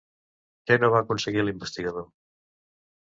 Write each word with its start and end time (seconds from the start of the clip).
Què 0.71 0.77
no 0.79 0.89
va 0.95 1.03
aconseguir 1.05 1.43
l'investigador? 1.45 2.09